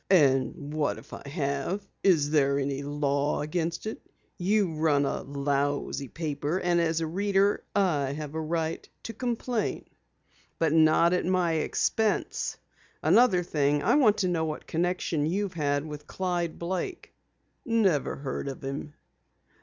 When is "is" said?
2.01-2.31